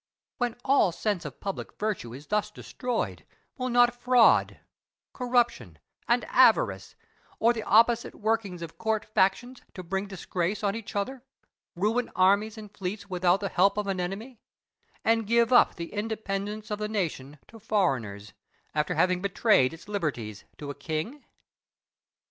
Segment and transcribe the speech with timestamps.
[0.39, 3.23] When all sense of public virtue is thus destroyed,
[3.55, 4.59] will not fraud,
[5.13, 5.77] corruption,
[6.07, 6.95] and avarice,
[7.37, 11.21] or the opposite workings of court factions to bring disgrace on each other,
[11.75, 14.39] ruin armies and fleets without the help of an enemy,
[15.05, 18.33] and give up the independence of the nation to foreigners,
[18.73, 21.23] after having betrayed its liberties to a king?